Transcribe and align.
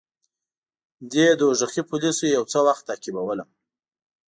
دې 1.11 1.27
دوږخي 1.39 1.81
پولیسو 1.89 2.23
یو 2.35 2.43
څه 2.51 2.59
وخت 2.67 2.83
تعقیبولم. 2.89 3.49